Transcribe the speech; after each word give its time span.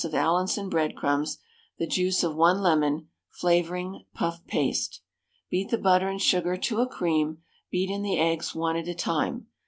of 0.03 0.15
Allinson 0.15 0.67
breadcrumbs, 0.67 1.37
the 1.77 1.85
juice 1.85 2.23
of 2.23 2.35
1 2.35 2.59
lemon, 2.59 3.07
flavouring, 3.29 4.03
puff 4.15 4.43
paste. 4.47 5.01
Beat 5.51 5.69
the 5.69 5.77
butter 5.77 6.07
and 6.09 6.19
sugar 6.19 6.57
to 6.57 6.79
a 6.79 6.87
cream, 6.89 7.43
beat 7.69 7.91
in 7.91 8.01
the 8.01 8.17
eggs 8.17 8.55
one 8.55 8.77
at 8.77 8.87
a 8.87 8.95
time. 8.95 9.45